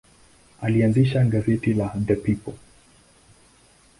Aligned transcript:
Alianzisha 0.61 1.23
gazeti 1.23 1.73
la 1.75 1.93
The 2.07 2.15
People. 2.15 2.53